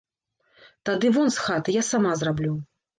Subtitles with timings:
[0.89, 2.53] Тады вон з хаты, я сама зраблю.